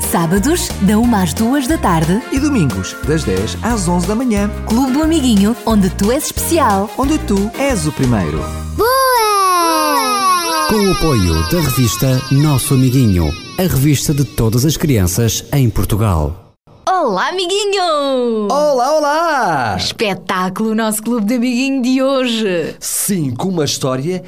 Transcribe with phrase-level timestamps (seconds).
[0.00, 4.50] Sábados, da 1 às 2 da tarde, E domingos, das 10 às 11 da manhã,
[4.66, 6.90] Clube do Amiguinho, onde tu és especial.
[6.98, 8.38] onde tu és o primeiro.
[8.76, 10.66] Boa!
[10.68, 16.54] Com o apoio da revista Nosso Amiguinho, a revista de todas as crianças em Portugal.
[16.88, 18.48] Olá, amiguinho!
[18.50, 19.76] Olá, olá!
[19.76, 22.74] Espetáculo o nosso Clube de Amiguinho de hoje.
[22.80, 24.22] Sim, com uma história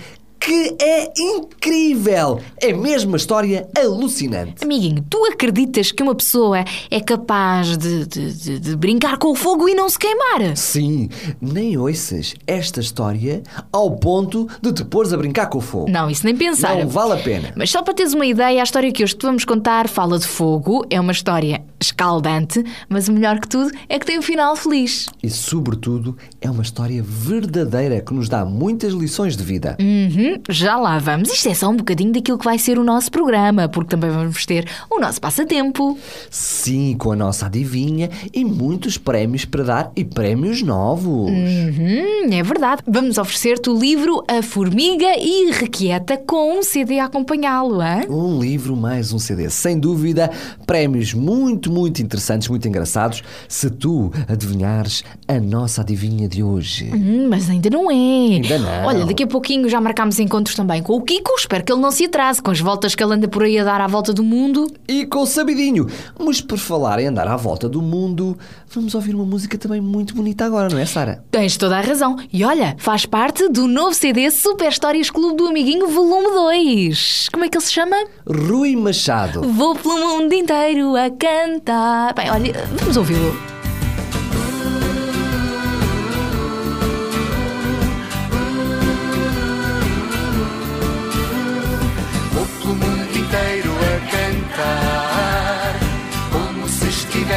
[0.44, 2.40] que é incrível.
[2.60, 4.64] É mesmo uma história alucinante.
[4.64, 9.34] Amiguinho, tu acreditas que uma pessoa é capaz de, de- de- de brincar com o
[9.34, 10.56] fogo e não se queimar?
[10.56, 11.08] Sim,
[11.40, 15.90] nem ouças esta história ao ponto de te pôres a brincar com o fogo.
[15.90, 16.76] Não, isso nem pensar.
[16.76, 17.52] Não vale a pena.
[17.56, 20.26] Mas só para teres uma ideia, a história que hoje te vamos contar fala de
[20.26, 24.54] fogo, é uma história escaldante, mas o melhor que tudo é que tem um final
[24.56, 25.06] feliz.
[25.22, 29.76] E, sobretudo, é uma história verdadeira que nos dá muitas lições de vida.
[29.80, 31.30] Uhum, já lá vamos.
[31.30, 34.44] Isto é só um bocadinho daquilo que vai ser o nosso programa, porque também vamos
[34.46, 35.98] ter o nosso passatempo.
[36.30, 41.30] Sim, com a nossa adivinha e muitos prémios para dar e prémios novos.
[41.30, 42.82] Uhum, é verdade.
[42.86, 48.02] Vamos oferecer-te o livro A Formiga Irrequieta com um CD a acompanhá-lo, hã?
[48.08, 50.30] Um livro mais um CD, sem dúvida,
[50.66, 56.90] prémios muito, muito interessantes, muito engraçados, se tu adivinhares a nossa adivinha de hoje.
[56.92, 57.94] Hum, mas ainda não é.
[57.94, 58.86] Ainda não.
[58.86, 61.34] Olha, daqui a pouquinho já marcámos encontros também com o Kiko.
[61.36, 63.64] Espero que ele não se atrase com as voltas que ele anda por aí a
[63.64, 64.66] dar à volta do mundo.
[64.88, 65.86] E com o Sabidinho.
[66.18, 68.38] Mas por falar em andar à volta do mundo,
[68.72, 71.24] vamos ouvir uma música também muito bonita agora, não é, Sara?
[71.30, 72.16] Tens toda a razão.
[72.32, 77.28] E olha, faz parte do novo CD Super Histórias Clube do Amiguinho Volume 2.
[77.32, 77.96] Como é que ele se chama?
[78.26, 79.42] Rui Machado.
[79.42, 82.14] Vou pelo mundo inteiro a cantar.
[82.14, 83.61] Bem, olha, vamos ouvi-lo.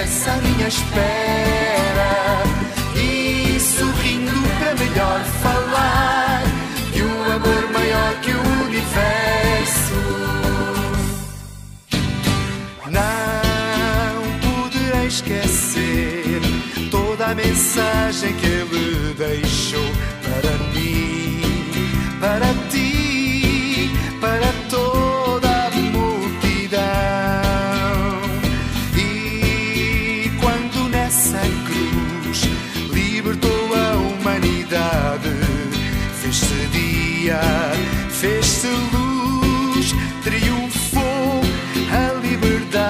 [0.05, 2.43] À minha espera.
[2.95, 6.43] E sorrindo para melhor falar
[6.93, 10.01] de um amor maior que o universo.
[12.91, 16.41] Não poderei esquecer
[16.91, 19.85] toda a mensagem que ele deixou
[37.35, 37.71] dia,
[38.09, 41.41] fez-se luz, triunfou
[41.91, 42.85] a liberdade.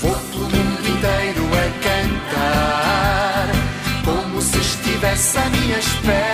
[0.00, 3.48] Vou pelo mundo inteiro a cantar,
[4.04, 6.25] como se estivesse à minha espera.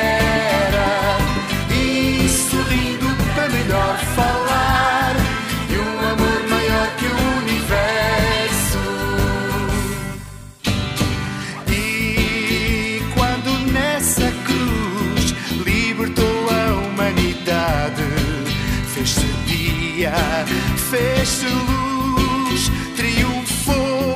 [20.92, 24.14] Fez-se luz, triunfou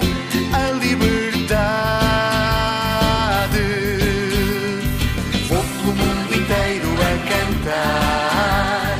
[0.52, 1.56] a liberdade.
[5.48, 8.98] Vou pelo mundo inteiro a cantar,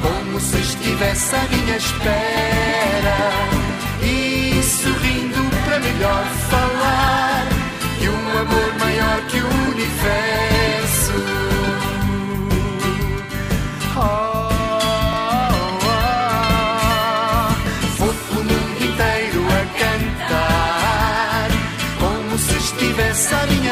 [0.00, 3.18] como se estivesse à minha espera.
[4.02, 7.46] E sorrindo para melhor falar
[8.00, 10.47] de um amor maior que o universo.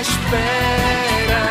[0.09, 1.45] Espera.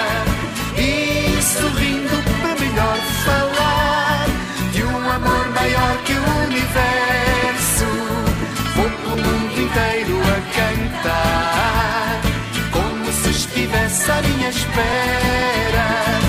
[0.77, 4.25] E sorrindo para melhor falar
[4.71, 7.87] de um amor maior que o universo.
[8.75, 12.21] Vou pelo mundo inteiro a cantar,
[12.71, 16.25] como se estivesse à minha espera.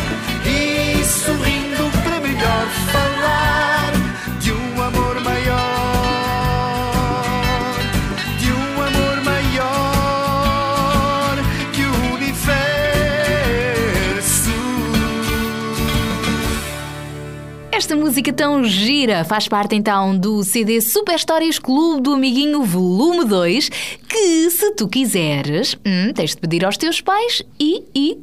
[17.76, 23.26] Esta música tão gira faz parte então do CD Super Histórias Clube do Amiguinho Volume
[23.26, 28.19] 2, que se tu quiseres, hum, tens de pedir aos teus pais e, e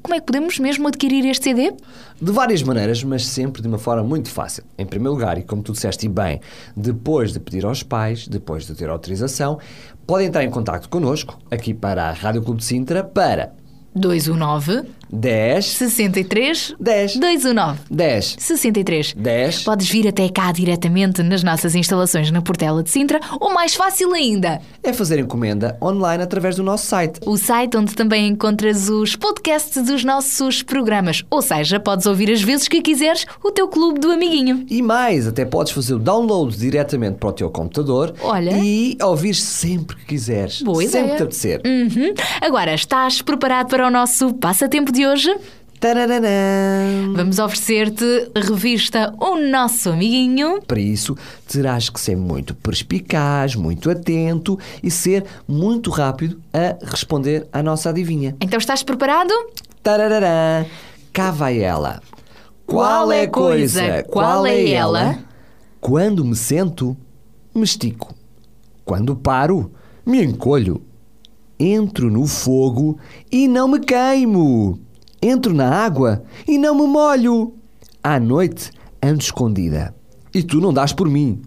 [0.00, 1.72] como é que podemos mesmo adquirir este CD?
[2.22, 4.62] De várias maneiras, mas sempre de uma forma muito fácil.
[4.78, 6.40] Em primeiro lugar, e como tu disseste bem,
[6.76, 9.58] depois de pedir aos pais, depois de ter autorização,
[10.06, 13.54] podem entrar em contato connosco, aqui para a Rádio Clube de Sintra, para
[13.94, 14.82] 219
[15.14, 22.30] 10 63 10 219 10 63 10 Podes vir até cá diretamente nas nossas instalações
[22.30, 26.86] na Portela de Sintra ou mais fácil ainda, é fazer encomenda online através do nosso
[26.86, 27.20] site.
[27.24, 31.22] o site onde também encontras os podcasts dos nossos programas.
[31.30, 34.64] Ou seja, podes ouvir as vezes que quiseres o teu clube do amiguinho.
[34.68, 38.52] E mais, até podes fazer o download diretamente para o teu computador Olha.
[38.58, 40.62] e ouvir sempre que quiseres.
[40.62, 41.16] Boa sempre ideia.
[41.16, 41.62] te apetecer.
[41.64, 42.14] Uhum.
[42.40, 45.34] Agora, estás preparado para o nosso passatempo de hoje?
[45.80, 47.12] Tarararã.
[47.14, 50.62] Vamos oferecer-te a revista O Nosso Amiguinho.
[50.66, 51.14] Para isso,
[51.46, 57.90] terás que ser muito perspicaz, muito atento e ser muito rápido a responder à nossa
[57.90, 58.34] adivinha.
[58.40, 59.32] Então estás preparado?
[59.82, 60.64] Tarararã.
[61.12, 62.00] Cá vai ela.
[62.66, 64.02] Qual é a coisa?
[64.04, 65.18] Qual é ela?
[65.80, 66.96] Quando me sento,
[67.54, 68.14] me estico.
[68.86, 69.70] Quando paro,
[70.06, 70.82] me encolho.
[71.60, 72.98] Entro no fogo
[73.30, 74.80] e não me queimo.
[75.24, 77.54] Entro na água e não me molho.
[78.02, 78.70] À noite
[79.02, 79.94] ando escondida
[80.34, 81.40] e tu não dás por mim.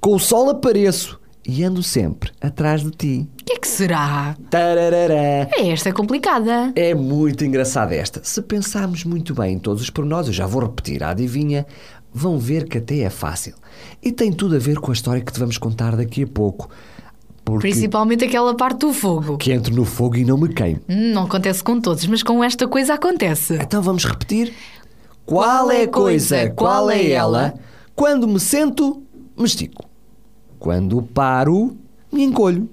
[0.00, 3.28] Com o sol apareço e ando sempre atrás de ti.
[3.40, 4.36] O que é que será?
[4.50, 5.46] Tarararã.
[5.56, 6.72] É esta complicada.
[6.74, 8.20] É muito engraçada esta.
[8.24, 11.68] Se pensarmos muito bem em todos os pormenores, eu já vou repetir a adivinha,
[12.12, 13.54] vão ver que até é fácil.
[14.02, 16.68] E tem tudo a ver com a história que te vamos contar daqui a pouco.
[17.52, 19.36] Porque Principalmente aquela parte do fogo.
[19.38, 20.80] que entro no fogo e não me queimo.
[20.88, 23.54] Hum, Não acontece com todos, mas com esta coisa acontece.
[23.54, 24.52] Então vamos repetir.
[25.24, 26.50] Qual é a coisa?
[26.50, 27.54] Qual é ela?
[27.94, 29.02] Quando me sento,
[29.36, 29.84] me estico.
[30.58, 31.76] Quando paro,
[32.12, 32.68] me encolho.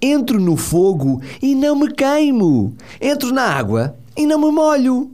[0.00, 2.74] Entro no fogo e não me queimo.
[3.00, 5.10] Entro na água e não me molho.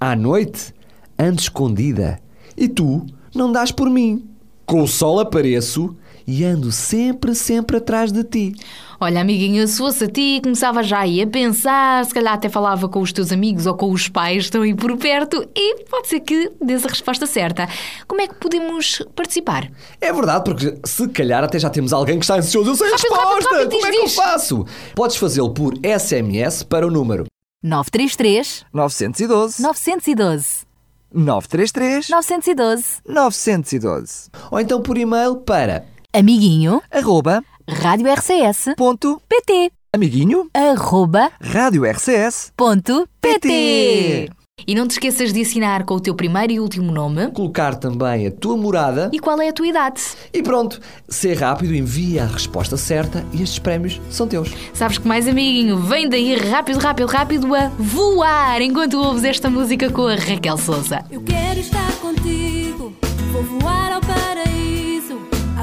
[0.00, 0.74] À noite,
[1.18, 2.18] ando escondida
[2.56, 4.24] e tu não dás por mim.
[4.66, 5.94] Com o sol apareço
[6.26, 8.54] e ando sempre, sempre atrás de ti.
[9.00, 12.88] Olha, amiguinho, se fosse a ti, começava já aí a pensar, se calhar até falava
[12.88, 16.08] com os teus amigos ou com os pais que estão aí por perto e pode
[16.08, 17.68] ser que dês a resposta certa.
[18.06, 19.70] Como é que podemos participar?
[20.00, 22.70] É verdade, porque se calhar até já temos alguém que está ansioso.
[22.70, 23.24] Eu sei a resposta!
[23.24, 24.14] rápido, rápido, Como é diz, que eu diz.
[24.14, 24.66] faço?
[24.94, 27.26] Podes fazê-lo por SMS para o número
[27.62, 30.64] 933 912 912
[31.12, 35.84] 933 912 912 ou então por e-mail para
[36.16, 36.80] Amiguinho.
[36.92, 37.42] Arroba.
[37.68, 39.20] Rádio RCS ponto.
[39.28, 40.48] PT amiguinho.
[40.54, 41.32] Arroba.
[41.42, 44.30] Rádio RCS ponto PT
[44.64, 47.32] E não te esqueças de assinar com o teu primeiro e último nome.
[47.32, 49.10] Colocar também a tua morada.
[49.12, 50.02] E qual é a tua idade.
[50.32, 54.52] e pronto, ser rápido, envia a resposta certa e estes prémios são teus.
[54.72, 59.90] Sabes que mais amiguinho, vem daí rápido, rápido, rápido a voar enquanto ouves esta música
[59.90, 61.04] com a Raquel Souza.
[61.10, 62.94] Eu quero estar contigo,
[63.32, 64.83] vou voar ao paraíso.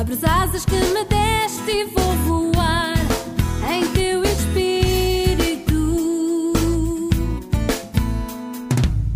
[0.01, 2.95] Abre as asas que me deste e vou voar
[3.71, 5.75] em teu espírito.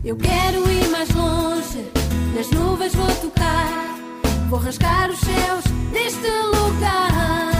[0.04, 1.88] Eu quero ir mais longe,
[2.36, 3.98] nas nuvens vou tocar.
[4.48, 7.55] Vou rasgar os céus deste lugar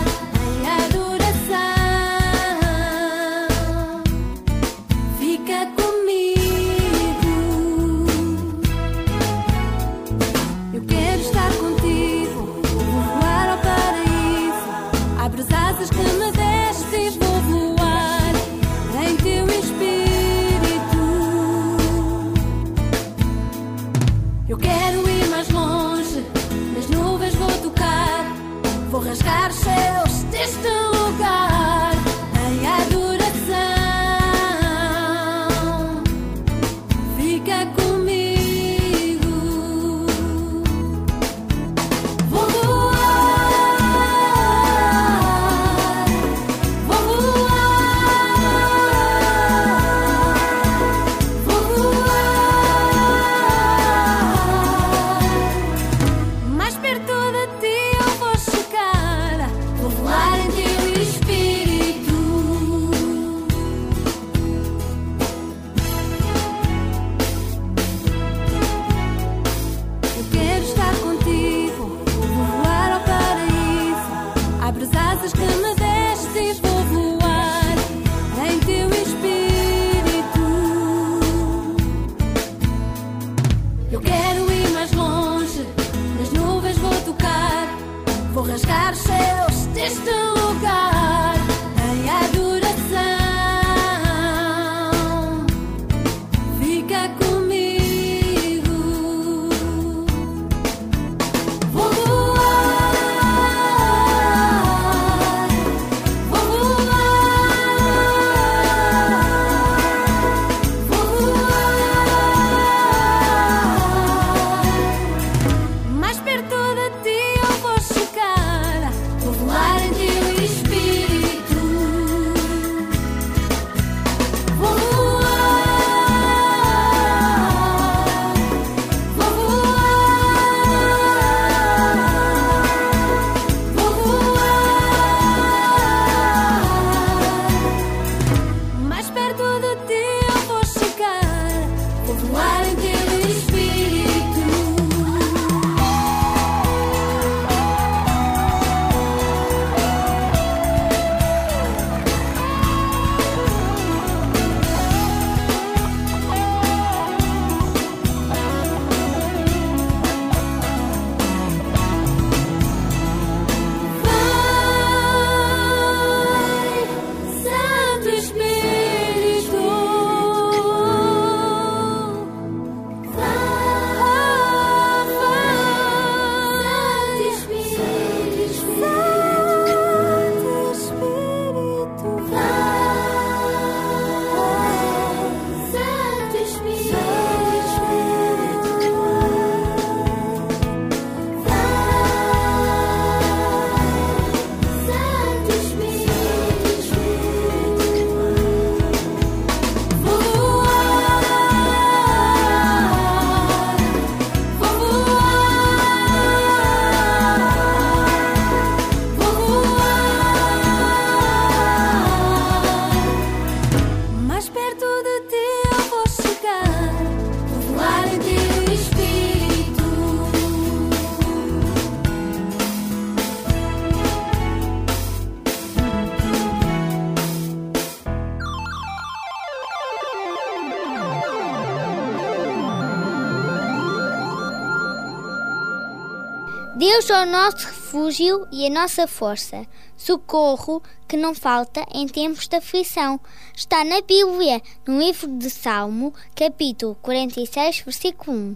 [237.26, 239.66] o nosso refúgio e a nossa força,
[239.98, 243.20] socorro que não falta em tempos de aflição.
[243.56, 248.56] Está na Bíblia, no livro de Salmo, capítulo 46, versículo 1.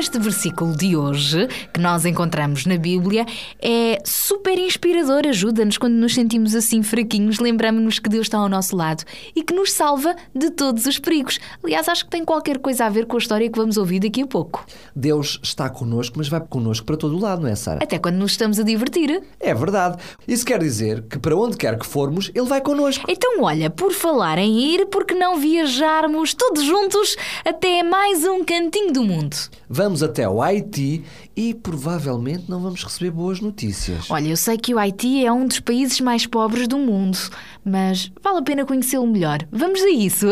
[0.00, 3.26] Este versículo de hoje, que nós encontramos na Bíblia,
[3.60, 5.26] é super inspirador.
[5.28, 7.38] Ajuda-nos quando nos sentimos assim fraquinhos.
[7.38, 9.04] Lembramos-nos que Deus está ao nosso lado
[9.36, 11.38] e que nos salva de todos os perigos.
[11.62, 14.22] Aliás, acho que tem qualquer coisa a ver com a história que vamos ouvir daqui
[14.22, 14.64] a pouco.
[14.96, 17.80] Deus está connosco, mas vai connosco para todo o lado, não é, Sara?
[17.84, 19.22] Até quando nos estamos a divertir.
[19.38, 19.98] É verdade.
[20.26, 23.04] Isso quer dizer que para onde quer que formos, Ele vai connosco.
[23.06, 28.42] Então, olha, por falar em ir, por que não viajarmos todos juntos até mais um
[28.42, 29.36] cantinho do mundo?
[29.68, 31.04] Vamos até o Haiti
[31.36, 34.10] e provavelmente não vamos receber boas notícias.
[34.10, 37.18] Olha, eu sei que o Haiti é um dos países mais pobres do mundo,
[37.64, 39.40] mas vale a pena conhecê-lo melhor.
[39.50, 40.28] Vamos a isso?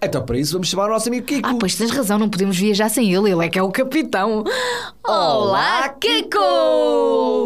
[0.00, 1.48] Então, para isso, vamos chamar o nosso amigo Kiko.
[1.48, 4.44] Ah, pois tens razão, não podemos viajar sem ele, ele é que é o capitão.
[5.04, 6.38] Olá, Kiko!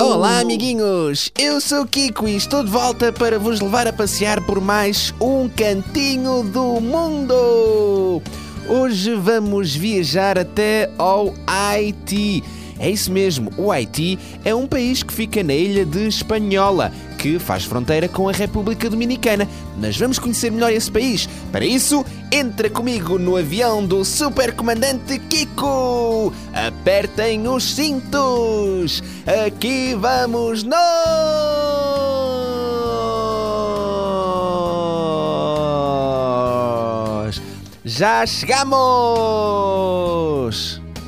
[0.02, 1.30] Olá, amiguinhos!
[1.38, 5.14] Eu sou o Kiko e estou de volta para vos levar a passear por mais
[5.18, 8.22] um cantinho do mundo!
[8.68, 12.42] Hoje vamos viajar até ao Haiti.
[12.78, 17.38] É isso mesmo, o Haiti é um país que fica na ilha de Espanhola, que
[17.38, 19.46] faz fronteira com a República Dominicana.
[19.78, 21.28] Mas vamos conhecer melhor esse país.
[21.52, 26.32] Para isso, entra comigo no avião do Supercomandante Kiko.
[26.52, 29.02] Apertem os cintos.
[29.46, 30.82] Aqui vamos nós.
[37.84, 38.80] Já chegamos!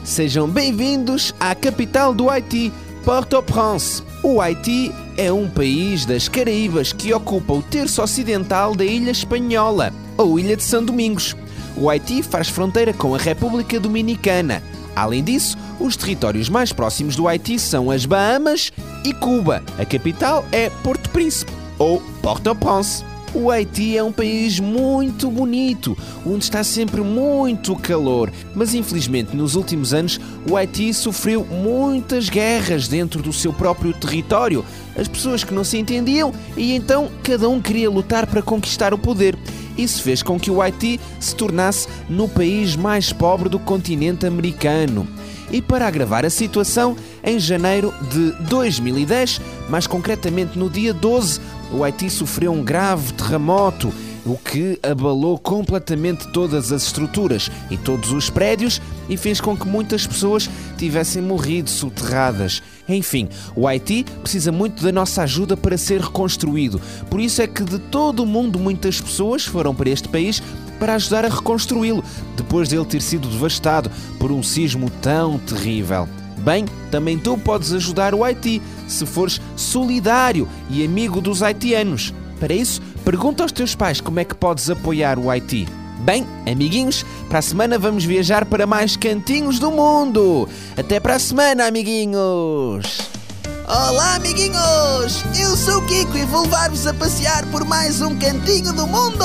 [0.02, 2.72] Sejam bem-vindos à capital do Haiti,
[3.04, 4.02] Port-au-Prince.
[4.24, 9.92] O Haiti é um país das Caraíbas que ocupa o terço ocidental da ilha espanhola,
[10.18, 11.36] ou Ilha de São Domingos.
[11.76, 14.60] O Haiti faz fronteira com a República Dominicana.
[14.96, 18.72] Além disso, os territórios mais próximos do Haiti são as Bahamas
[19.04, 19.62] e Cuba.
[19.78, 23.04] A capital é Porto Príncipe, ou Port-au-Prince.
[23.34, 29.56] O Haiti é um país muito bonito, onde está sempre muito calor, mas infelizmente nos
[29.56, 34.64] últimos anos o Haiti sofreu muitas guerras dentro do seu próprio território.
[34.96, 38.98] As pessoas que não se entendiam e então cada um queria lutar para conquistar o
[38.98, 39.36] poder.
[39.76, 45.08] Isso fez com que o Haiti se tornasse no país mais pobre do continente americano.
[45.50, 51.40] E para agravar a situação, em janeiro de 2010, mais concretamente no dia 12,
[51.74, 53.92] o Haiti sofreu um grave terremoto,
[54.24, 59.66] o que abalou completamente todas as estruturas e todos os prédios e fez com que
[59.66, 62.62] muitas pessoas tivessem morrido soterradas.
[62.88, 66.80] Enfim, o Haiti precisa muito da nossa ajuda para ser reconstruído.
[67.10, 70.42] Por isso é que de todo o mundo muitas pessoas foram para este país
[70.78, 72.04] para ajudar a reconstruí-lo,
[72.36, 76.08] depois dele ter sido devastado por um sismo tão terrível.
[76.44, 82.12] Bem, também tu podes ajudar o Haiti se fores solidário e amigo dos haitianos.
[82.38, 85.66] Para isso, pergunta aos teus pais como é que podes apoiar o Haiti.
[86.00, 90.46] Bem, amiguinhos, para a semana vamos viajar para mais cantinhos do mundo.
[90.76, 93.14] Até para a semana, amiguinhos!
[93.66, 95.24] Olá, amiguinhos!
[95.40, 99.24] Eu sou o Kiko e vou levar-vos a passear por mais um cantinho do mundo!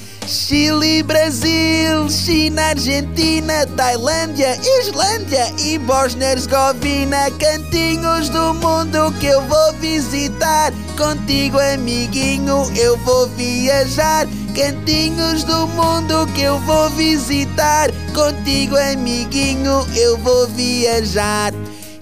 [0.27, 10.71] Chile, Brasil, China, Argentina, Tailândia, Islândia e Bósnia-Herzegovina, cantinhos do mundo que eu vou visitar.
[10.97, 14.27] Contigo, amiguinho, eu vou viajar.
[14.55, 17.89] Cantinhos do mundo que eu vou visitar.
[18.13, 21.53] Contigo, amiguinho, eu vou viajar.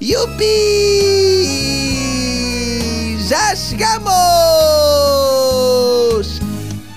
[0.01, 0.45] Yupi!
[3.27, 4.09] Já chegamos!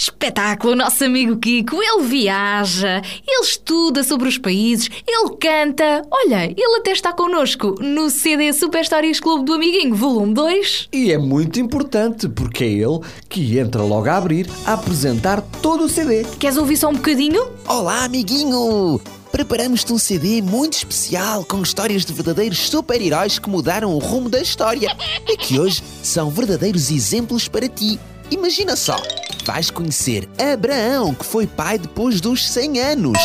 [0.00, 1.76] Espetáculo, o nosso amigo Kiko.
[1.76, 6.00] Ele viaja, ele estuda sobre os países, ele canta.
[6.10, 10.88] Olha, ele até está connosco no CD Super Histórias Clube do Amiguinho, volume 2.
[10.90, 15.84] E é muito importante porque é ele que entra logo a abrir a apresentar todo
[15.84, 16.24] o CD.
[16.38, 17.46] Queres ouvir só um bocadinho?
[17.68, 18.98] Olá, amiguinho!
[19.30, 24.40] Preparamos-te um CD muito especial com histórias de verdadeiros super-heróis que mudaram o rumo da
[24.40, 24.96] história
[25.28, 28.00] e que hoje são verdadeiros exemplos para ti.
[28.30, 28.96] Imagina só,
[29.44, 33.18] vais conhecer Abraão, que foi pai depois dos 100 anos.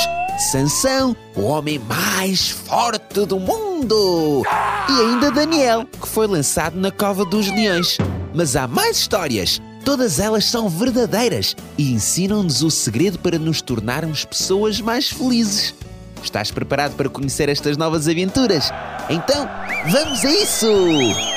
[0.52, 4.44] Sansão, o homem mais forte do mundo.
[4.90, 7.98] E ainda Daniel, que foi lançado na cova dos leões.
[8.34, 9.62] Mas há mais histórias.
[9.86, 15.76] Todas elas são verdadeiras e ensinam-nos o segredo para nos tornarmos pessoas mais felizes.
[16.24, 18.72] Estás preparado para conhecer estas novas aventuras?
[19.10, 19.48] Então,
[19.88, 21.35] vamos a isso!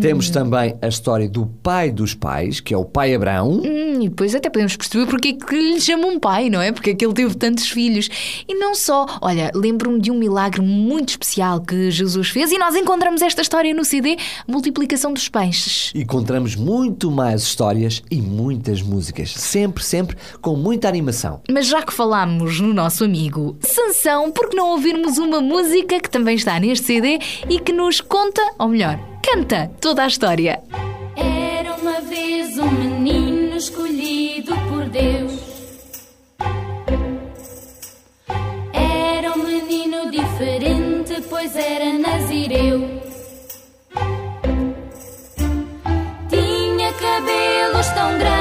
[0.00, 3.60] Temos também a história do pai dos pais, que é o pai Abraão.
[3.64, 6.72] Hum, e depois até podemos perceber porque é que lhe chamam um pai, não é?
[6.72, 8.08] Porque é que ele teve tantos filhos.
[8.48, 12.74] E não só, olha, lembro-me de um milagre muito especial que Jesus fez e nós
[12.76, 14.16] encontramos esta história no CD
[14.46, 15.92] Multiplicação dos Peixes.
[15.94, 19.32] Encontramos muito mais histórias e muitas músicas.
[19.32, 21.40] Sempre, sempre com muita animação.
[21.50, 26.10] Mas já que falámos no nosso amigo Sansão, por que não ouvirmos uma música que
[26.10, 27.18] também está neste CD
[27.48, 30.62] e que nos conta, ou melhor, canta toda a história?
[31.16, 35.27] Era uma vez um menino escolhido por Deus.
[41.38, 42.80] Pois era nazireu.
[46.28, 48.37] Tinha cabelos tão grandes,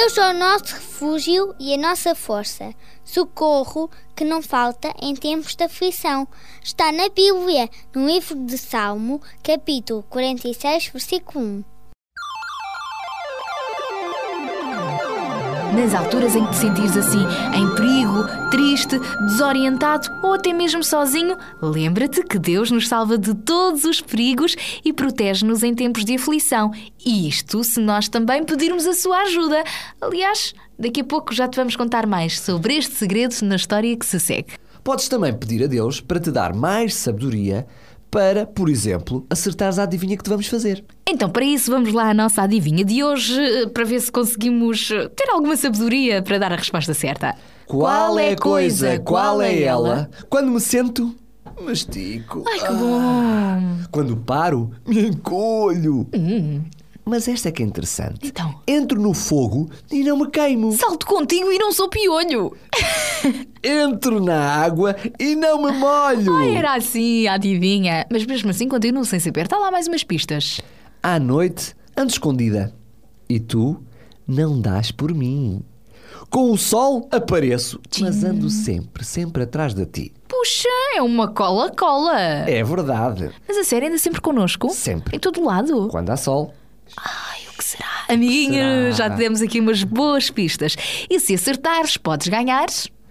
[0.00, 5.54] Deus é o nosso refúgio e a nossa força, socorro que não falta em tempos
[5.54, 6.26] de aflição.
[6.64, 11.69] Está na Bíblia, no livro de Salmo, capítulo 46, versículo 1.
[15.74, 21.36] Nas alturas em que te sentires assim, em perigo, triste, desorientado ou até mesmo sozinho,
[21.62, 26.72] lembra-te que Deus nos salva de todos os perigos e protege-nos em tempos de aflição.
[27.06, 29.62] Isto se nós também pedirmos a sua ajuda.
[30.00, 34.04] Aliás, daqui a pouco já te vamos contar mais sobre este segredo na história que
[34.04, 34.54] se segue.
[34.82, 37.66] Podes também pedir a Deus para te dar mais sabedoria
[38.10, 40.84] para, por exemplo, acertares a adivinha que te vamos fazer.
[41.08, 44.90] Então, para isso, vamos lá à nossa adivinha de hoje, eh, para ver se conseguimos
[44.90, 47.36] eh, ter alguma sabedoria para dar a resposta certa.
[47.66, 50.10] Qual é a coisa, qual é ela?
[50.28, 51.14] Quando me sento,
[51.60, 52.44] me estico.
[52.48, 53.78] Ai, que bom!
[53.92, 56.08] Quando paro, me encolho.
[57.10, 58.28] Mas esta é que é interessante.
[58.28, 58.54] Então?
[58.68, 60.70] Entro no fogo e não me queimo.
[60.70, 62.56] Salto contigo e não sou piolho!
[63.64, 66.32] Entro na água e não me molho.
[66.36, 68.06] Ai, era assim, adivinha.
[68.12, 69.46] Mas mesmo assim continuo sem saber.
[69.46, 70.60] Está lá mais umas pistas.
[71.02, 72.72] À noite, ando escondida.
[73.28, 73.82] E tu
[74.24, 75.64] não dás por mim.
[76.30, 80.12] Com o sol apareço, mas ando sempre, sempre atrás de ti.
[80.28, 82.20] Puxa, é uma cola-cola.
[82.48, 83.32] É verdade.
[83.48, 84.70] Mas a série anda sempre connosco?
[84.70, 85.16] Sempre.
[85.16, 85.88] Em todo lado?
[85.88, 86.54] Quando há sol.
[86.96, 88.04] Ai, o que será?
[88.08, 90.76] Amiguinho, já te demos aqui umas boas pistas.
[91.08, 92.66] E se acertares, podes ganhar.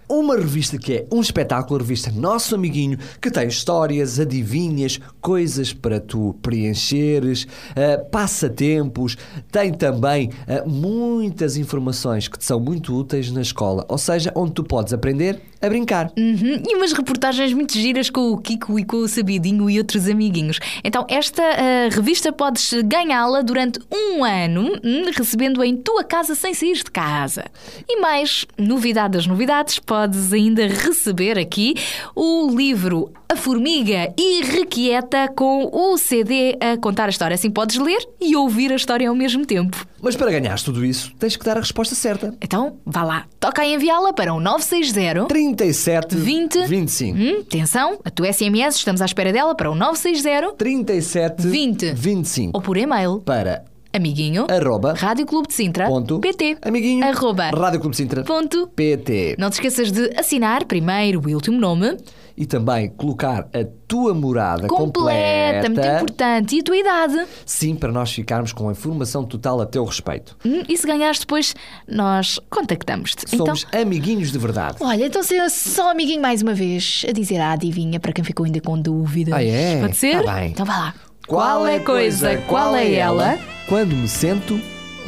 [0.08, 5.72] Uma revista que é um espetáculo, a revista Nosso Amiguinho, que tem histórias, adivinhas, coisas
[5.72, 9.16] para tu preencheres, eh, passatempos,
[9.52, 14.52] tem também eh, muitas informações que te são muito úteis na escola, ou seja, onde
[14.54, 16.10] tu podes aprender a brincar.
[16.16, 20.08] Uhum, E umas reportagens muito giras com o Kiko e com o Sabidinho e outros
[20.08, 20.58] amiguinhos.
[20.82, 26.54] Então, esta ah, revista podes ganhá-la durante um ano, hum, recebendo em tua casa sem
[26.54, 27.44] sair de casa.
[27.88, 31.74] E mais, novidade das novidades, podes ainda receber aqui
[32.14, 37.34] o livro A Formiga Irrequieta com o CD a contar a história.
[37.34, 39.86] Assim podes ler e ouvir a história ao mesmo tempo.
[40.02, 42.34] Mas para ganhares tudo isso, tens que dar a resposta certa.
[42.40, 47.18] Então, vá lá, toca a enviá-la para o 960 37 20 25.
[47.18, 52.50] Hum, atenção, a tua SMS, estamos à espera dela para o 960 37 20 25.
[52.54, 57.80] ou por e-mail Para amiguinho arroba Rádio Clube de Sintra ponto PT amiguinho arroba Rádio
[57.80, 59.36] Clube de Sintra ponto PT.
[59.38, 61.96] Não te esqueças de assinar primeiro e último nome
[62.36, 65.96] E também colocar a tua morada completa, muito completa.
[65.96, 67.26] importante, e a tua idade.
[67.44, 70.36] Sim, para nós ficarmos com a informação total a teu respeito.
[70.46, 71.54] Hum, E se ganhares depois,
[71.86, 73.26] nós contactamos-te.
[73.34, 74.76] Então, Somos amiguinhos de verdade.
[74.80, 78.46] olha, então ser só amiguinho mais uma vez a dizer a adivinha para quem ficou
[78.46, 79.34] ainda com dúvidas.
[79.34, 79.80] Ah, é?
[79.80, 80.22] Pode ser?
[80.24, 80.50] Tá bem.
[80.50, 80.94] Então vá lá.
[81.30, 83.38] Qual é coisa, qual é ela?
[83.68, 84.60] Quando me sento,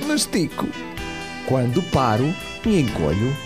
[0.06, 0.68] me estico.
[1.48, 2.32] Quando paro,
[2.64, 3.36] me encolho.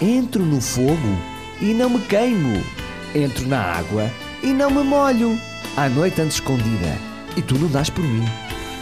[0.00, 1.18] Entro no fogo
[1.60, 2.64] e não me queimo.
[3.14, 4.10] Entro na água
[4.42, 5.38] e não me molho.
[5.76, 6.96] À noite ando escondida
[7.36, 8.24] e tu não dás por mim.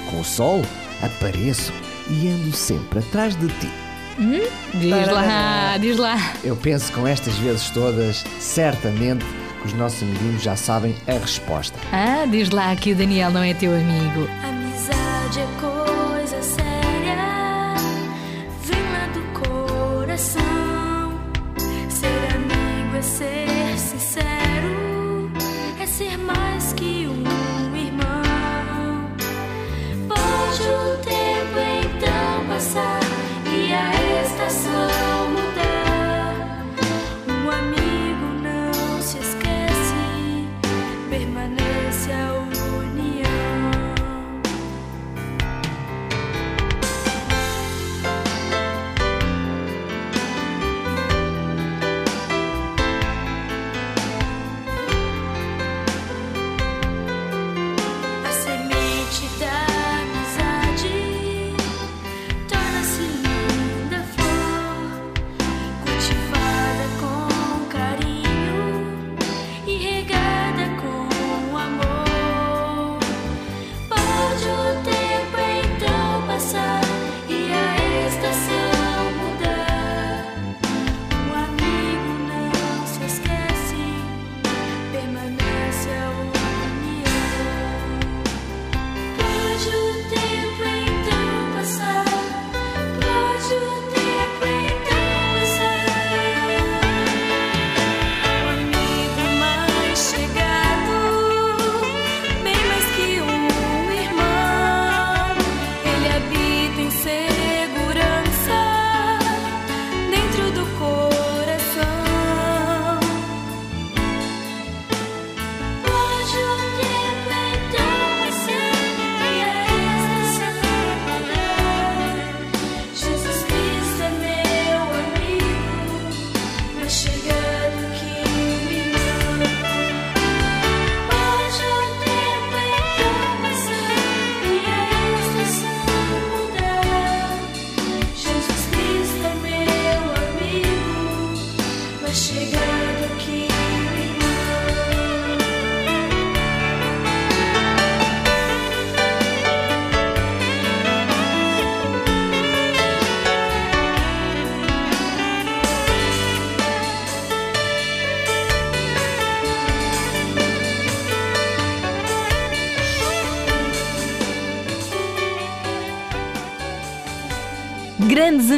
[0.09, 0.63] Com o sol
[1.03, 1.73] apareço
[2.09, 3.71] e ando sempre atrás de ti.
[4.75, 6.35] Diz lá, diz lá.
[6.45, 9.25] Eu penso com estas vezes todas, certamente
[9.65, 11.79] os nossos amiguinhos já sabem a resposta.
[11.93, 14.29] Ah, diz lá que o Daniel não é teu amigo.
[14.43, 15.10] Amizade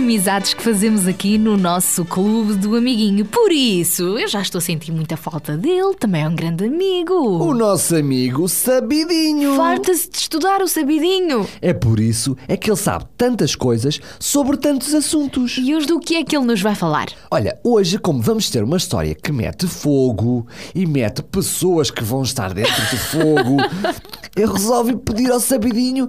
[0.03, 3.25] amizades que fazemos aqui no nosso clube do amiguinho.
[3.25, 5.95] Por isso, eu já estou a sentir muita falta dele.
[5.97, 7.15] Também é um grande amigo.
[7.15, 9.55] O nosso amigo Sabidinho.
[9.55, 11.47] Farta-se de estudar o sabidinho.
[11.61, 15.57] É por isso é que ele sabe tantas coisas sobre tantos assuntos.
[15.63, 17.07] E hoje do que é que ele nos vai falar?
[17.31, 22.25] Olha, hoje, como vamos ter uma história que mete fogo e mete pessoas que vão
[22.25, 23.59] estar dentro de fogo,
[24.35, 26.09] eu resolvi pedir ao Sabidinho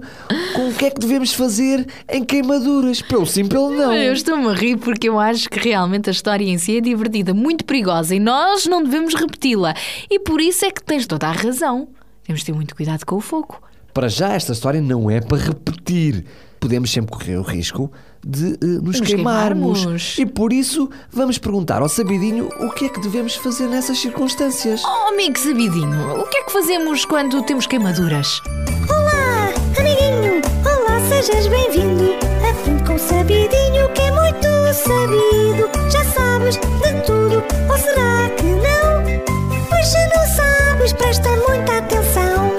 [0.52, 3.00] com o que é que devemos fazer em queimaduras.
[3.00, 3.83] Pelo sim, pelo não.
[3.92, 7.34] Eu estou-me a rir porque eu acho que realmente a história em si é divertida,
[7.34, 9.74] muito perigosa e nós não devemos repeti-la.
[10.10, 11.88] E por isso é que tens toda a razão.
[12.24, 13.60] Temos de ter muito cuidado com o fogo.
[13.92, 16.24] Para já, esta história não é para repetir.
[16.58, 17.92] Podemos sempre correr o risco
[18.26, 19.78] de nos, Nos queimarmos.
[19.80, 20.18] queimarmos.
[20.18, 24.82] E por isso, vamos perguntar ao Sabidinho o que é que devemos fazer nessas circunstâncias.
[24.82, 28.40] Oh, amigo sabidinho, o que é que fazemos quando temos queimaduras?
[28.88, 30.40] Olá, amiguinho!
[30.64, 32.14] Olá, sejas bem-vindo!
[33.08, 35.70] Sabidinho que é muito sabido.
[35.90, 39.66] Já sabes de tudo, ou será que não?
[39.68, 42.50] Pois se não sabes, presta muita atenção.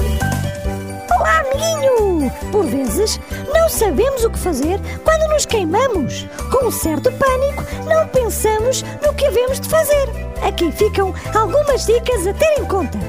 [1.17, 2.31] Olá, amiguinho!
[2.51, 3.19] Por vezes,
[3.53, 6.27] não sabemos o que fazer quando nos queimamos.
[6.51, 10.10] Com um certo pânico, não pensamos no que havemos de fazer.
[10.47, 12.99] Aqui ficam algumas dicas a ter em conta.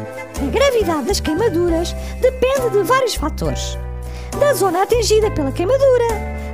[0.42, 3.78] A gravidade das queimaduras depende de vários fatores:
[4.38, 6.08] da zona atingida pela queimadura,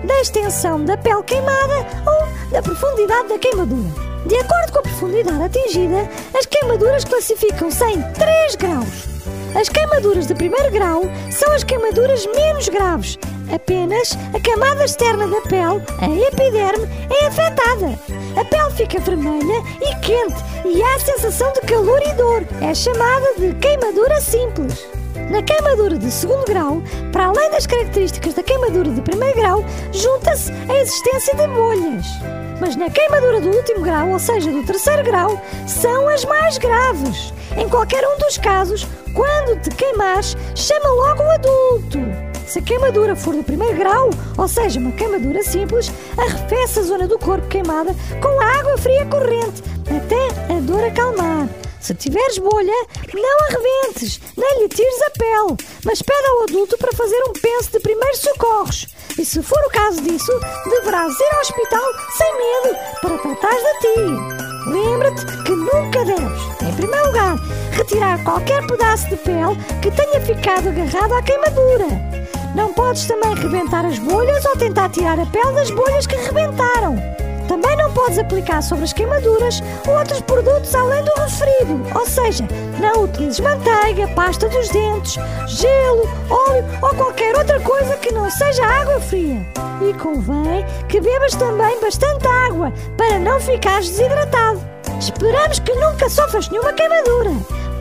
[0.05, 4.13] da extensão da pele queimada ou da profundidade da queimadura.
[4.27, 9.13] De acordo com a profundidade atingida, as queimaduras classificam-se em 3 graus.
[9.55, 13.19] As queimaduras de primeiro grau são as queimaduras menos graves.
[13.53, 17.99] Apenas a camada externa da pele, a epiderme, é afetada.
[18.41, 22.45] A pele fica vermelha e quente e há a sensação de calor e dor.
[22.63, 24.92] É chamada de queimadura simples.
[25.33, 30.53] Na queimadura de segundo grau, para além das características da queimadura de primeiro grau, junta-se
[30.69, 32.05] a existência de bolhas.
[32.61, 37.33] Mas na queimadura do último grau, ou seja, do terceiro grau, são as mais graves.
[37.57, 41.99] Em qualquer um dos casos, quando te queimares, chama logo o adulto.
[42.47, 47.09] Se a queimadura for do primeiro grau, ou seja, uma queimadura simples, arrefece a zona
[47.09, 51.49] do corpo queimada com água fria corrente até a dor acalmar.
[51.83, 56.97] Se tiveres bolha, não arrebentes, nem lhe tires a pele, mas pede ao adulto para
[56.97, 58.87] fazer um penso de primeiros socorros.
[59.19, 60.33] E se for o caso disso,
[60.71, 61.85] deverás ir ao hospital
[62.17, 64.71] sem medo para tratar de ti.
[64.71, 67.37] Lembra-te que nunca deves, em primeiro lugar,
[67.73, 71.89] retirar qualquer pedaço de pele que tenha ficado agarrado à queimadura.
[72.55, 77.22] Não podes também rebentar as bolhas ou tentar tirar a pele das bolhas que rebentaram.
[78.03, 82.45] Podes aplicar sobre as queimaduras outros produtos além do referido, ou seja,
[82.81, 85.15] não utilizes manteiga, pasta dos dentes,
[85.47, 89.47] gelo, óleo ou qualquer outra coisa que não seja água fria.
[89.89, 94.61] E convém que bebas também bastante água para não ficares desidratado.
[94.99, 97.31] Esperamos que nunca sofras nenhuma queimadura.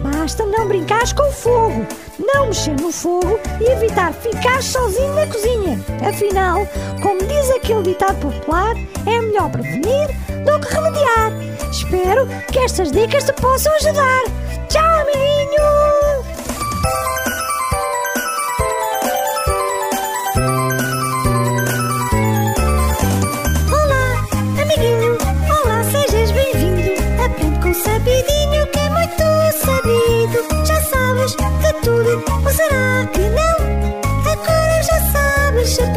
[0.01, 1.85] Basta não brincares com o fogo,
[2.19, 5.79] não mexer no fogo e evitar ficar sozinho na cozinha.
[6.07, 6.67] Afinal,
[7.01, 10.07] como diz aquele ditado popular, é melhor prevenir
[10.43, 11.31] do que remediar.
[11.71, 14.23] Espero que estas dicas te possam ajudar.
[14.67, 16.00] Tchau, amiguinho!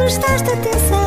[0.05, 1.04] Prestaste atenção.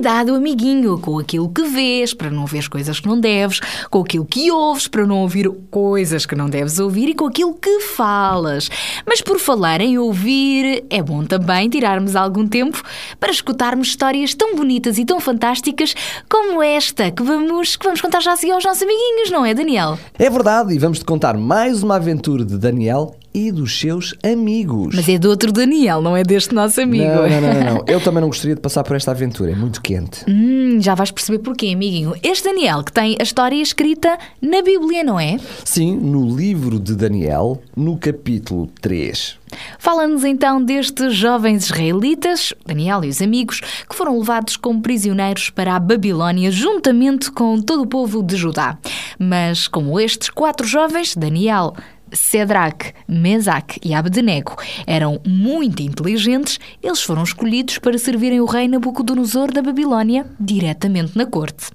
[0.00, 4.24] Cuidado, amiguinho, com aquilo que vês, para não ver coisas que não deves, com aquilo
[4.24, 8.70] que ouves, para não ouvir coisas que não deves ouvir e com aquilo que falas.
[9.06, 12.82] Mas por falar em ouvir, é bom também tirarmos algum tempo
[13.18, 15.94] para escutarmos histórias tão bonitas e tão fantásticas
[16.30, 19.52] como esta que vamos, que vamos contar já a seguir aos nossos amiguinhos, não é,
[19.52, 19.98] Daniel?
[20.18, 24.94] É verdade, e vamos-te contar mais uma aventura de Daniel e dos seus amigos.
[24.94, 27.04] Mas é do outro Daniel, não é deste nosso amigo.
[27.04, 27.84] Não, não, não, não, não.
[27.88, 30.24] Eu também não gostaria de passar por esta aventura, é muito quente.
[30.28, 32.14] Hum, já vais perceber porquê, amiguinho.
[32.22, 35.38] Este Daniel que tem a história escrita na Bíblia, não é?
[35.64, 39.40] Sim, no livro de Daniel, no capítulo 3.
[39.78, 45.74] Fala-nos então destes jovens israelitas, Daniel e os amigos, que foram levados como prisioneiros para
[45.74, 48.78] a Babilónia juntamente com todo o povo de Judá.
[49.18, 51.74] Mas como estes quatro jovens, Daniel,
[52.12, 54.56] Cedrac, Mesac e Abdenego
[54.86, 61.26] eram muito inteligentes, eles foram escolhidos para servirem o rei Nabucodonosor da Babilónia diretamente na
[61.26, 61.68] corte.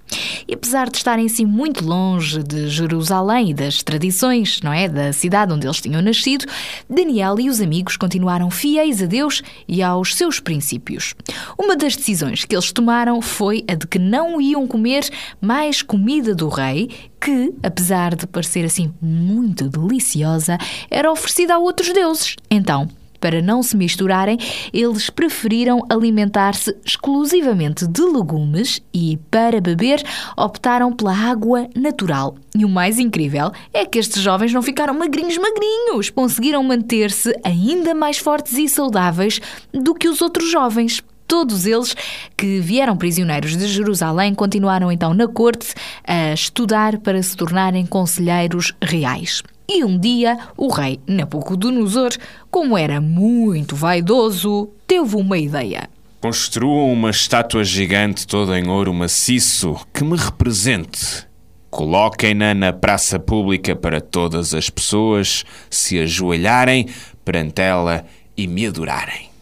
[0.48, 5.12] E apesar de estarem assim muito longe de Jerusalém e das tradições, não é, da
[5.12, 6.46] cidade onde eles tinham nascido,
[6.90, 11.16] Daniel e os amigos continuaram fiéis a Deus e aos seus princípios.
[11.58, 15.10] Uma das decisões que eles tomaram foi a de que não iam comer
[15.42, 16.90] mais comida do rei
[17.26, 20.60] que, apesar de parecer assim muito deliciosa,
[20.92, 22.36] era oferecida a outros deuses.
[22.52, 22.88] Então,
[23.20, 24.38] para não se misturarem,
[24.72, 30.04] eles preferiram alimentar-se exclusivamente de legumes e, para beber,
[30.38, 32.36] optaram pela água natural.
[32.56, 37.96] E o mais incrível é que estes jovens não ficaram magrinhos, magrinhos, conseguiram manter-se ainda
[37.96, 39.42] mais fortes e saudáveis
[39.74, 41.02] do que os outros jovens.
[41.28, 41.96] Todos eles
[42.38, 45.74] que vieram prisioneiros de Jerusalém continuaram então na corte
[46.08, 49.42] a estudar para se tornarem conselheiros reais.
[49.68, 52.12] E um dia o rei Nabucodonosor,
[52.52, 55.90] como era muito vaidoso, teve uma ideia.
[56.22, 61.28] Construam uma estátua gigante toda em ouro maciço que me represente.
[61.70, 66.88] Coloquem-na na praça pública para todas as pessoas se ajoelharem
[67.24, 68.06] perante ela
[68.38, 69.35] e me adorarem.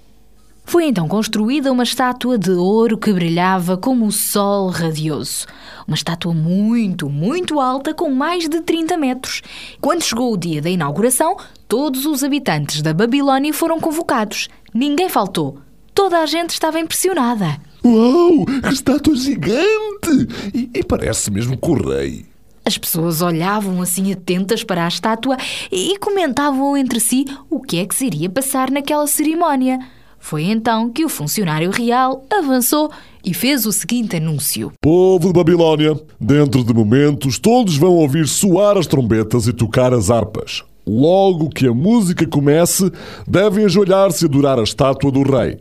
[0.73, 5.45] Foi então construída uma estátua de ouro que brilhava como o sol radioso.
[5.87, 9.43] Uma estátua muito, muito alta, com mais de 30 metros.
[9.79, 14.49] Quando chegou o dia da inauguração, todos os habitantes da Babilónia foram convocados.
[14.73, 15.59] Ninguém faltou.
[15.93, 17.55] Toda a gente estava impressionada.
[17.85, 18.43] Uau!
[18.67, 20.27] Que estátua gigante!
[20.55, 22.25] E, e parece mesmo com o rei.
[22.65, 25.37] As pessoas olhavam assim atentas para a estátua
[25.71, 29.77] e comentavam entre si o que é que se iria passar naquela cerimónia.
[30.23, 32.89] Foi então que o funcionário real avançou
[33.25, 38.77] e fez o seguinte anúncio: Povo de Babilónia, dentro de momentos todos vão ouvir soar
[38.77, 40.63] as trombetas e tocar as harpas.
[40.87, 42.89] Logo que a música comece,
[43.27, 45.59] devem ajoelhar-se e adorar a estátua do rei.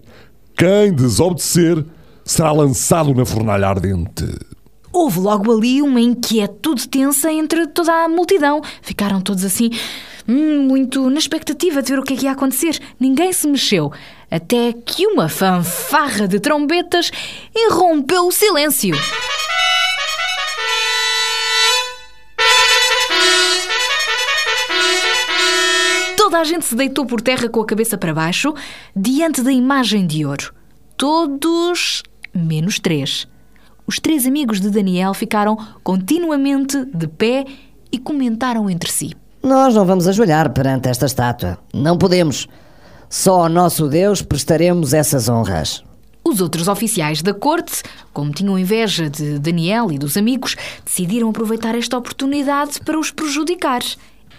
[0.56, 1.84] Quem desobedecer
[2.24, 4.28] será lançado na fornalha ardente.
[4.92, 8.60] Houve logo ali uma inquietude tensa entre toda a multidão.
[8.80, 9.70] Ficaram todos assim,
[10.28, 12.78] hum, muito na expectativa de ver o que é que ia acontecer.
[13.00, 13.90] Ninguém se mexeu,
[14.32, 17.10] até que uma fanfarra de trombetas
[17.54, 18.96] irrompeu o silêncio.
[26.16, 28.54] Toda a gente se deitou por terra com a cabeça para baixo,
[28.96, 30.54] diante da imagem de ouro.
[30.96, 32.02] Todos
[32.32, 33.28] menos três.
[33.86, 37.44] Os três amigos de Daniel ficaram continuamente de pé
[37.92, 39.14] e comentaram entre si.
[39.42, 41.58] Nós não vamos ajoelhar perante esta estátua.
[41.74, 42.48] Não podemos.
[43.12, 45.84] Só ao nosso Deus prestaremos essas honras.
[46.24, 51.74] Os outros oficiais da corte, como tinham inveja de Daniel e dos amigos, decidiram aproveitar
[51.74, 53.82] esta oportunidade para os prejudicar.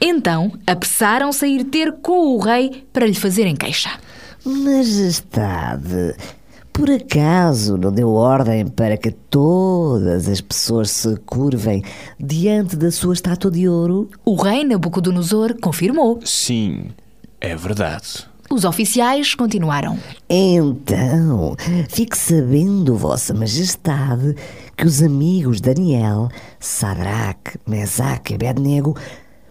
[0.01, 3.91] Então, apressaram-se a ir ter com o rei para lhe fazerem queixa.
[4.43, 6.15] Majestade,
[6.73, 11.83] por acaso não deu ordem para que todas as pessoas se curvem
[12.19, 14.09] diante da sua estátua de ouro?
[14.25, 16.19] O rei Nabucodonosor confirmou.
[16.25, 16.87] Sim,
[17.39, 18.32] é verdade.
[18.49, 19.97] Os oficiais continuaram.
[20.29, 21.55] Então,
[21.89, 24.35] fique sabendo, Vossa Majestade,
[24.75, 26.29] que os amigos Daniel,
[26.59, 28.95] Sadraque, Mesaque e Abednego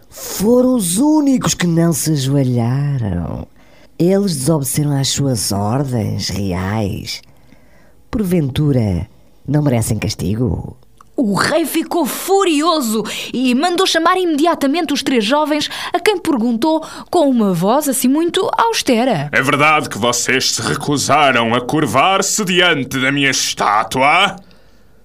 [0.09, 3.47] foram os únicos que não se ajoelharam.
[3.97, 7.21] Eles desobedeceram às suas ordens reais.
[8.09, 9.07] Porventura,
[9.47, 10.77] não merecem castigo?
[11.15, 17.29] O rei ficou furioso e mandou chamar imediatamente os três jovens, a quem perguntou com
[17.29, 23.11] uma voz assim muito austera: É verdade que vocês se recusaram a curvar-se diante da
[23.11, 24.35] minha estátua?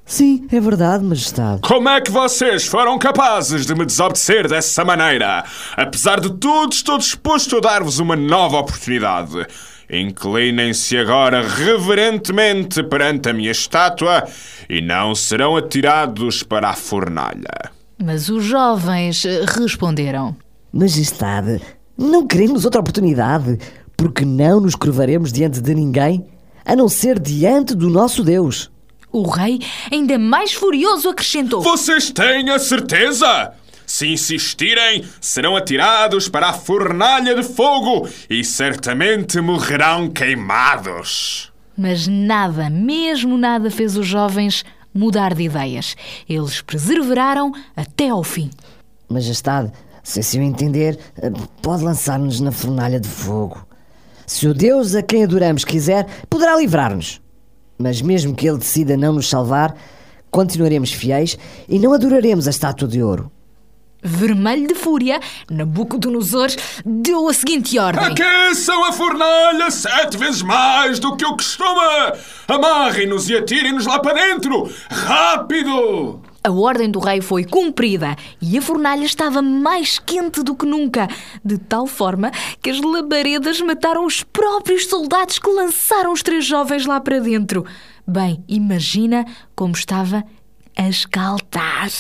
[0.09, 1.61] Sim, é verdade, Majestade.
[1.61, 5.45] Como é que vocês foram capazes de me desobedecer dessa maneira?
[5.77, 9.47] Apesar de tudo, estou disposto a dar-vos uma nova oportunidade.
[9.91, 14.29] Inclinem-se agora reverentemente perante a minha estátua
[14.69, 17.71] e não serão atirados para a fornalha.
[18.03, 20.37] Mas os jovens eh, responderam:
[20.73, 21.61] Majestade,
[21.97, 23.59] não queremos outra oportunidade,
[23.97, 26.25] porque não nos curvaremos diante de ninguém,
[26.65, 28.71] a não ser diante do nosso Deus.
[29.11, 29.59] O rei,
[29.91, 33.55] ainda mais furioso, acrescentou: Vocês têm a certeza?
[33.99, 41.53] Se insistirem, serão atirados para a fornalha de fogo e certamente morrerão queimados.
[41.77, 45.97] Mas nada, mesmo nada, fez os jovens mudar de ideias.
[46.29, 48.51] Eles perseveraram até ao fim.
[49.09, 50.97] Majestade, se assim o entender,
[51.61, 53.67] pode lançar-nos na fornalha de fogo.
[54.25, 57.21] Se o Deus a quem adoramos quiser, poderá livrar-nos.
[57.77, 59.75] Mas mesmo que ele decida não nos salvar,
[60.31, 61.37] continuaremos fiéis
[61.69, 63.29] e não adoraremos a estátua de ouro.
[64.03, 65.21] Vermelho de fúria,
[65.51, 66.49] Nabucodonosor
[66.85, 72.13] deu a seguinte ordem: Aqueçam a fornalha sete vezes mais do que o costume!
[72.47, 74.71] Amarrem-nos e atirem-nos lá para dentro!
[74.89, 76.23] Rápido!
[76.45, 81.09] A ordem do rei foi cumprida e a fornalha estava mais quente do que nunca,
[81.45, 82.31] de tal forma
[82.63, 87.67] que as labaredas mataram os próprios soldados que lançaram os três jovens lá para dentro.
[88.07, 90.25] Bem, imagina como estava
[90.79, 91.91] a escaltar.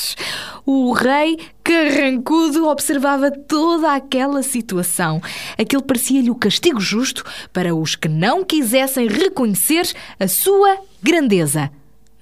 [0.65, 5.21] O rei, carrancudo, observava toda aquela situação.
[5.59, 11.71] Aquele parecia-lhe o castigo justo para os que não quisessem reconhecer a sua grandeza.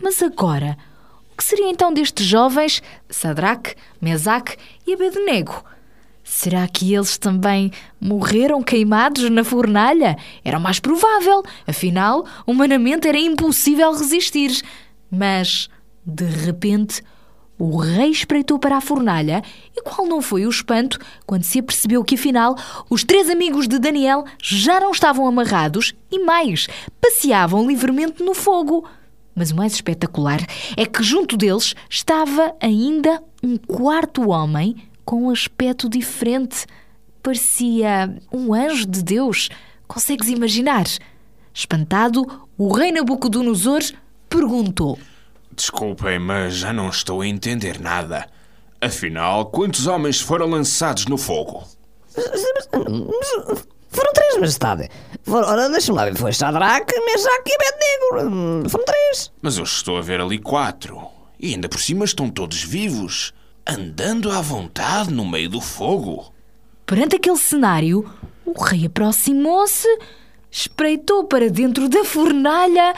[0.02, 0.78] Mas agora,
[1.32, 5.62] o que seria então destes jovens, Sadraque, Mesaque e Abednego?
[6.24, 10.16] Será que eles também morreram queimados na fornalha?
[10.44, 11.42] Era o mais provável.
[11.66, 14.60] Afinal, humanamente era impossível resistir.
[15.08, 15.68] Mas,
[16.06, 17.02] de repente,
[17.58, 19.42] o rei espreitou para a fornalha
[19.74, 22.54] e qual não foi o espanto quando se apercebeu que, afinal,
[22.88, 26.68] os três amigos de Daniel já não estavam amarrados e, mais,
[27.00, 28.86] passeavam livremente no fogo.
[29.34, 30.40] Mas o mais espetacular
[30.76, 36.66] é que junto deles estava ainda um quarto homem com um aspecto diferente.
[37.22, 39.48] Parecia um anjo de Deus.
[39.88, 40.86] Consegues imaginar?
[41.52, 43.80] Espantado, o rei Nabucodonosor
[44.28, 44.98] perguntou:
[45.56, 48.28] Desculpem, mas já não estou a entender nada.
[48.78, 51.64] Afinal, quantos homens foram lançados no fogo?
[53.88, 54.90] Foram três, majestade.
[55.22, 56.16] Foram, ora, deixa-me lá ver.
[56.16, 58.68] Foi Shadrach, Mesaque e Abednego.
[58.68, 59.32] Foram três.
[59.40, 61.00] Mas eu estou a ver ali quatro.
[61.40, 63.32] E ainda por cima estão todos vivos,
[63.66, 66.32] andando à vontade no meio do fogo.
[66.84, 68.08] Perante aquele cenário,
[68.44, 69.88] o rei aproximou-se,
[70.56, 72.94] espreitou para dentro da fornalha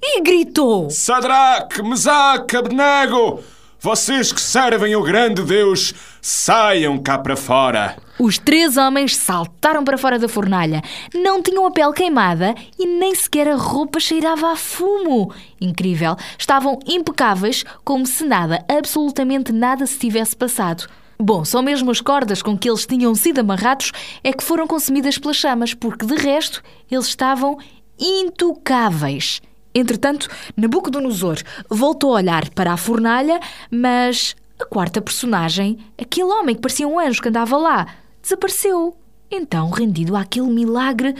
[0.00, 3.42] e gritou: Sadraque, Mesaque, Abednego,
[3.80, 7.96] vocês que servem o grande Deus, saiam cá para fora.
[8.20, 10.80] Os três homens saltaram para fora da fornalha.
[11.12, 15.34] Não tinham a pele queimada e nem sequer a roupa cheirava a fumo.
[15.60, 16.16] Incrível.
[16.38, 20.88] Estavam impecáveis, como se nada, absolutamente nada se tivesse passado.
[21.18, 23.90] Bom, só mesmo as cordas com que eles tinham sido amarrados
[24.22, 27.58] é que foram consumidas pelas chamas, porque de resto eles estavam
[27.98, 29.40] intocáveis.
[29.74, 31.36] Entretanto, Nabucodonosor
[31.68, 33.40] voltou a olhar para a fornalha,
[33.70, 37.86] mas a quarta personagem, aquele homem que parecia um anjo que andava lá,
[38.22, 38.96] desapareceu.
[39.30, 41.14] Então, rendido àquele milagre,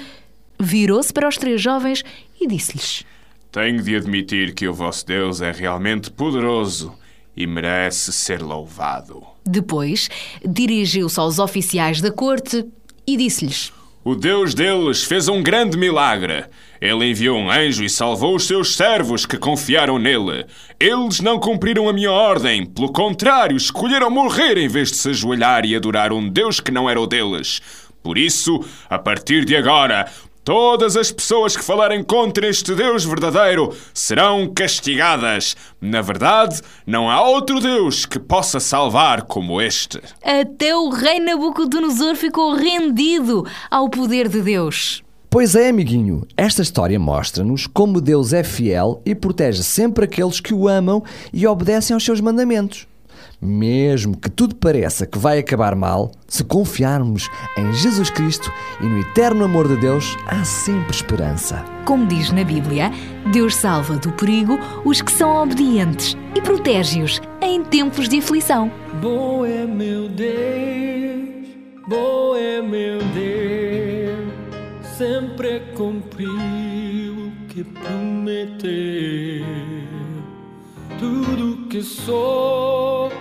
[0.59, 2.05] virou-se para os três jovens
[2.40, 3.05] e disse-lhes:
[3.51, 6.94] Tenho de admitir que o vosso Deus é realmente poderoso
[7.36, 9.36] e merece ser louvado.
[9.47, 10.11] Depois,
[10.44, 12.64] dirigiu-se aos oficiais da corte
[13.07, 13.72] e disse-lhes:
[14.05, 16.44] O Deus deles fez um grande milagre.
[16.80, 20.44] Ele enviou um anjo e salvou os seus servos que confiaram nele.
[20.78, 25.64] Eles não cumpriram a minha ordem, pelo contrário, escolheram morrer em vez de se ajoelhar
[25.64, 27.62] e adorar um Deus que não era o deles.
[28.03, 30.07] Por isso, a partir de agora,
[30.47, 35.57] todas as pessoas que falarem contra este Deus verdadeiro serão castigadas.
[35.80, 40.01] Na verdade, não há outro Deus que possa salvar como este.
[40.22, 45.03] Até o rei Nabucodonosor ficou rendido ao poder de Deus.
[45.28, 50.55] Pois é, amiguinho, esta história mostra-nos como Deus é fiel e protege sempre aqueles que
[50.55, 52.86] o amam e obedecem aos seus mandamentos.
[53.47, 58.99] Mesmo que tudo pareça que vai acabar mal, se confiarmos em Jesus Cristo e no
[58.99, 61.64] eterno amor de Deus, há sempre esperança.
[61.84, 62.90] Como diz na Bíblia,
[63.32, 68.68] Deus salva do perigo os que são obedientes e protege-os em tempos de aflição.
[69.01, 71.47] Bom é meu Deus,
[71.86, 79.47] bom é meu Deus, sempre cumpriu o que prometeu.
[80.99, 83.12] Tudo que sou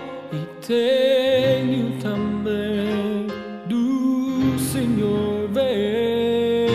[0.66, 3.28] tenho também
[3.68, 6.66] do Senhor vem.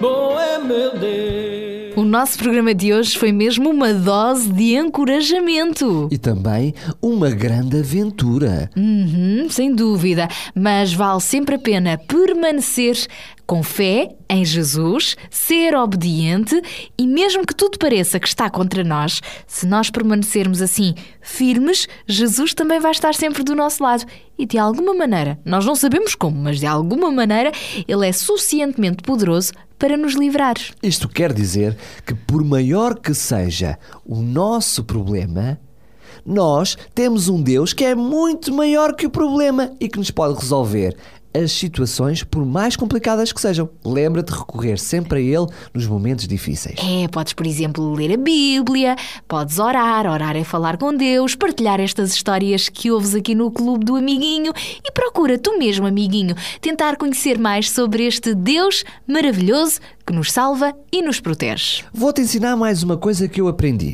[0.00, 1.96] Bom é meu Deus.
[1.96, 6.08] O nosso programa de hoje foi mesmo uma dose de encorajamento.
[6.12, 8.70] E também uma grande aventura.
[8.76, 13.06] Uhum, sem dúvida, mas vale sempre a pena permanecer
[13.46, 16.60] com fé em Jesus, ser obediente
[16.98, 22.52] e, mesmo que tudo pareça que está contra nós, se nós permanecermos assim firmes, Jesus
[22.52, 24.04] também vai estar sempre do nosso lado.
[24.38, 27.52] E de alguma maneira, nós não sabemos como, mas de alguma maneira,
[27.86, 30.56] Ele é suficientemente poderoso para nos livrar.
[30.82, 35.58] Isto quer dizer que, por maior que seja o nosso problema,
[36.24, 40.38] nós temos um Deus que é muito maior que o problema e que nos pode
[40.38, 40.96] resolver
[41.36, 43.68] as situações, por mais complicadas que sejam.
[43.84, 46.78] Lembra-te de recorrer sempre a Ele nos momentos difíceis.
[46.78, 48.96] É, podes, por exemplo, ler a Bíblia,
[49.28, 53.84] podes orar, orar é falar com Deus, partilhar estas histórias que ouves aqui no Clube
[53.84, 54.52] do Amiguinho
[54.84, 60.74] e procura tu mesmo, amiguinho, tentar conhecer mais sobre este Deus maravilhoso que nos salva
[60.92, 61.82] e nos protege.
[61.92, 63.92] Vou-te ensinar mais uma coisa que eu aprendi.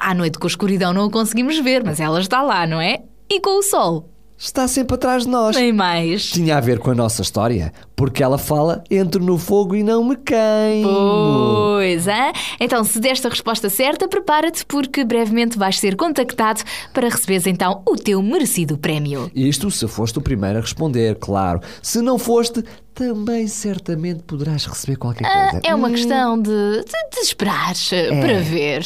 [0.00, 3.00] À noite com a escuridão não a conseguimos ver, mas ela está lá, não é?
[3.28, 4.08] E com o sol?
[4.40, 5.56] Está sempre atrás de nós.
[5.56, 6.30] Nem mais.
[6.30, 10.04] Tinha a ver com a nossa história, porque ela fala: entro no fogo e não
[10.04, 11.74] me queimo.
[11.74, 12.30] Pois, é?
[12.60, 16.62] Então, se deste a resposta certa, prepara-te, porque brevemente vais ser contactado
[16.94, 19.28] para receberes então o teu merecido prémio.
[19.34, 21.60] Isto se foste o primeiro a responder, claro.
[21.82, 22.62] Se não foste,
[22.94, 25.60] também certamente poderás receber qualquer Ah, coisa.
[25.64, 26.84] é uma Hum, questão de, de,
[27.14, 28.84] de esperar eh, para ver.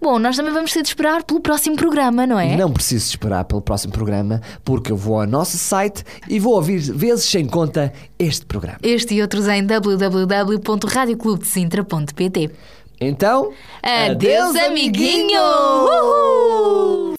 [0.00, 2.56] Bom, nós também vamos ter de esperar pelo próximo programa, não é?
[2.56, 6.78] Não preciso esperar pelo próximo programa, porque eu vou ao nosso site e vou ouvir
[6.80, 8.78] vezes sem conta este programa.
[8.82, 12.50] Este e outros em www.radioclubedesintra.pt
[13.00, 13.52] Então,
[13.82, 15.40] Adeus, amiguinho!
[15.40, 17.14] Uhul!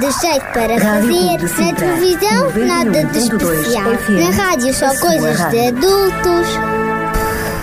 [0.00, 1.66] De jeito para fazer.
[1.66, 3.84] Na televisão, nada de especial.
[4.08, 6.48] Na rádio, só coisas de adultos.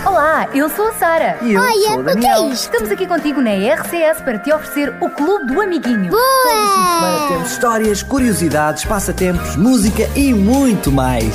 [0.06, 1.36] Olá, eu sou a Sara.
[1.42, 2.72] E eu Olha, sou o que é isto?
[2.72, 6.10] Estamos aqui contigo na RCS para te oferecer o Clube do Amiguinho.
[6.10, 7.28] Boa!
[7.28, 11.34] Temos histórias, curiosidades, passatempos, música e muito mais.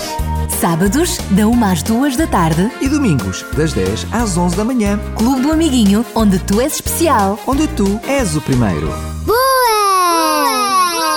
[0.62, 2.72] Sábados, da 1 às 2 da tarde.
[2.80, 4.98] E domingos, das 10 às 11 da manhã.
[5.18, 7.38] Clube do Amiguinho, onde tu és especial.
[7.46, 9.13] Onde tu és o primeiro.